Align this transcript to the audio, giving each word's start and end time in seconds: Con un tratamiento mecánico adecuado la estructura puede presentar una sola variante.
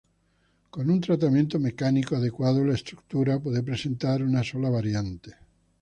Con 0.71 0.89
un 0.89 0.99
tratamiento 0.99 1.59
mecánico 1.59 2.15
adecuado 2.15 2.65
la 2.65 2.73
estructura 2.73 3.37
puede 3.39 3.61
presentar 3.61 4.23
una 4.23 4.43
sola 4.43 4.71
variante. 4.71 5.35